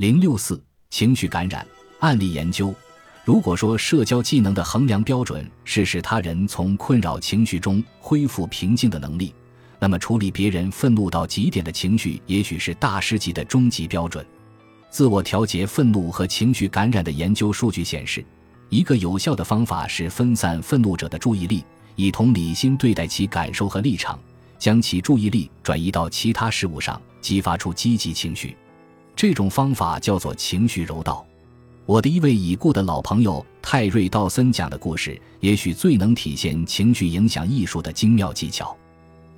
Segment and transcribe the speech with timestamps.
[0.00, 0.58] 零六四
[0.88, 1.66] 情绪感染
[1.98, 2.74] 案例研究。
[3.22, 9.34] 如果说社交技能的衡量标准是使他人从困扰情绪中恢复平静的能力，
[9.78, 14.24] 那么处理别人愤怒到极点的情绪，也许是大师级的终极标准。
[14.88, 18.24] 自我调节愤怒和情绪感染的研究数据显示，
[18.70, 21.62] 一个有效的方法是分散愤怒者的注意力，
[21.94, 24.18] 以同理心对待其感受和立场，
[24.58, 28.56] 将其注意力转移到其他事物上，激发出积极情绪。
[29.20, 31.22] 这种方法叫做情绪柔道。
[31.84, 38.74] 我的一位已故的老朋友泰瑞·道森讲的故事，也许最能体现情绪影响艺术的精妙技巧。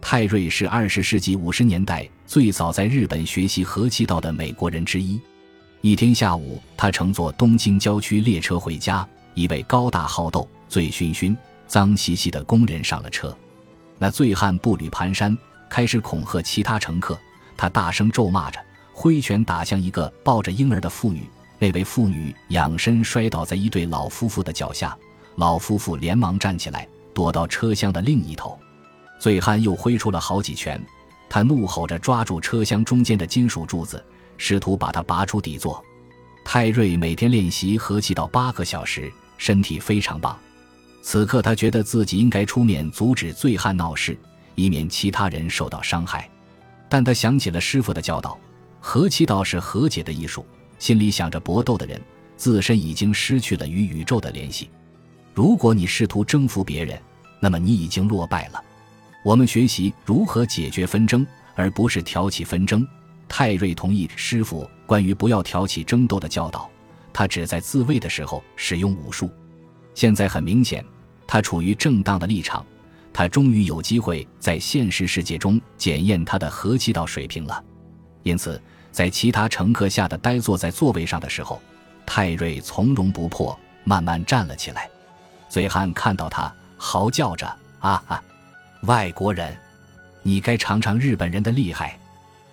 [0.01, 5.21] 泰瑞是二十世纪五十年代最早在日本学习和气道的美国人之一。
[5.80, 9.05] 一天下午，他乘坐东京郊区列车回家，
[9.35, 13.37] 一位高大好斗、醉醺醺、脏兮兮的工人上了车。
[13.99, 15.37] 那醉汉步履蹒跚，
[15.69, 17.19] 开始恐吓其他乘客。
[17.57, 18.60] 他大声咒骂着，
[18.92, 21.28] 挥拳打向一个抱着婴儿的妇女。
[21.59, 24.96] 那位妇女仰身摔倒在一对老夫妇的脚下，
[25.37, 28.59] 老夫妇连忙站起来，躲到车厢的另一头。
[29.21, 30.84] 醉汉又挥出了好几拳，
[31.29, 34.04] 他怒吼着抓住车厢中间的金属柱子，
[34.37, 35.80] 试图把它拔出底座。
[36.45, 40.37] 泰瑞每天练习合气道八个小时，身体非常棒。
[41.01, 44.18] 此刻他觉得自己应该出面阻止醉汉闹事，
[44.56, 46.29] 以免其他人受到伤害。
[46.88, 48.37] 但他想起了师傅的教导：
[48.83, 50.45] 和气道是和解的艺术。
[50.79, 52.02] 心里想着搏斗的人，
[52.37, 54.69] 自身已经失去了与宇宙的联系。
[55.33, 57.01] 如果你试图征服别人，
[57.39, 58.63] 那么你已经落败了。
[59.24, 61.24] 我们学习如何解决纷争，
[61.55, 62.87] 而不是挑起纷争。
[63.29, 66.69] 泰瑞同意师傅关于不要挑起争斗的教导，
[67.12, 69.31] 他只在自卫的时候使用武术。
[69.94, 70.84] 现在很明显，
[71.27, 72.67] 他处于正当的立场，
[73.12, 77.65] 他终于有机会在现实世界中检验他的和气道水平了。
[78.22, 78.60] 因此。
[78.92, 81.59] 在其他乘客吓得呆坐在座位上的时候，
[82.04, 84.87] 泰瑞从容不迫，慢慢站了起来。
[85.48, 87.47] 醉汉看到他，嚎叫着
[87.81, 88.22] ：“啊啊，
[88.82, 89.56] 外国人，
[90.22, 91.99] 你该尝尝日本人的厉害！”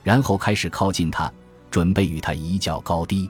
[0.02, 1.30] 然后开始靠近他，
[1.70, 3.30] 准备与他一较高低。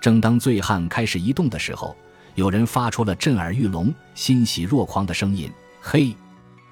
[0.00, 1.96] 正当醉汉开始移动的时候，
[2.34, 5.48] 有人发出了震耳欲聋、欣喜若狂的声音
[5.80, 6.16] ：“嘿！”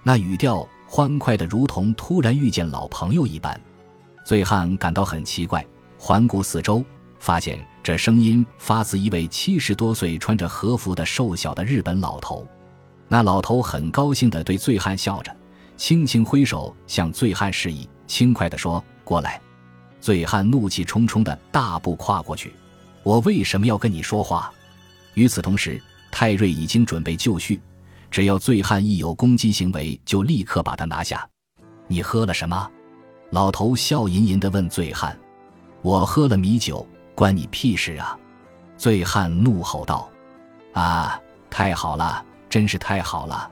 [0.02, 3.60] 那语调欢快的，如同突然遇见老朋友一般。
[4.28, 5.66] 醉汉感到很奇怪，
[5.98, 6.84] 环顾四周，
[7.18, 12.46] 发现这声音发自一位七十多岁、穿着和服的瘦小的日本老头。
[13.08, 15.34] 那老头很高兴地对醉汉笑着，
[15.78, 19.40] 轻轻挥手向醉汉示意，轻快地说：“过来。”
[19.98, 22.52] 醉汉怒气冲冲地大步跨过去
[23.02, 24.52] ：“我为什么要跟你说话？”
[25.16, 27.58] 与此同时，泰瑞已经准备就绪，
[28.10, 31.26] 只要醉汉一有攻击行为，就立刻把他拿下。
[31.86, 32.70] 你喝了什么？
[33.30, 35.18] 老头笑吟吟地问醉汉
[35.82, 38.18] ：“我喝了米酒，关你屁事啊！”
[38.78, 40.08] 醉汉怒吼道
[40.72, 43.50] ：“啊，太好了，真是太好了！”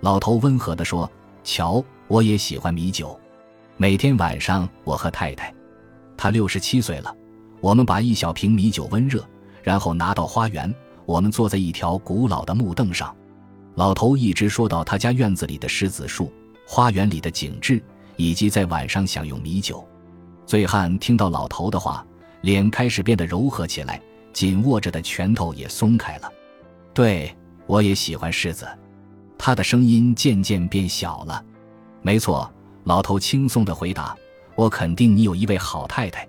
[0.00, 1.10] 老头温和地说
[1.42, 3.18] ：“瞧，我也喜欢米酒。
[3.76, 5.52] 每天晚上我和太太，
[6.16, 7.12] 她六十七岁了，
[7.60, 9.24] 我们把一小瓶米酒温热，
[9.62, 10.72] 然后拿到花园，
[11.06, 13.14] 我们坐在一条古老的木凳上。”
[13.74, 16.32] 老头一直说到他家院子里的狮子树，
[16.66, 17.82] 花园里的景致。
[18.18, 19.86] 以及在晚上享用米酒，
[20.44, 22.04] 醉汉听到老头的话，
[22.42, 23.98] 脸开始变得柔和起来，
[24.32, 26.30] 紧握着的拳头也松开了。
[26.92, 27.34] 对
[27.66, 28.68] 我也喜欢柿子，
[29.38, 31.42] 他的声音渐渐变小了。
[32.02, 32.52] 没错，
[32.84, 34.16] 老头轻松地回答
[34.56, 36.28] ：“我肯定你有一位好太太。”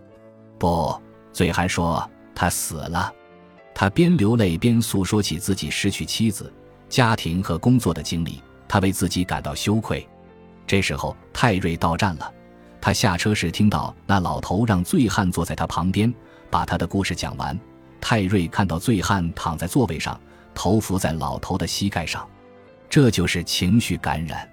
[0.60, 0.96] 不，
[1.34, 3.12] 醉汉说他死了。
[3.74, 6.54] 他边流泪边诉说起自己失去妻子、
[6.88, 10.08] 家庭和工作的经历，他为自己感到羞愧。
[10.69, 12.31] 这时候，泰瑞到站了。
[12.80, 16.13] 他下车时听到那老头让醉汉坐在他旁边，
[16.52, 17.59] 把他的故事讲完。
[18.00, 20.22] 泰瑞看到醉汉躺在座位上，
[20.53, 22.24] 头伏在老头的膝盖上，
[22.88, 24.47] 这就是情绪感染。